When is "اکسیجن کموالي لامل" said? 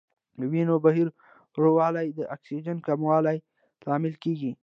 2.35-4.13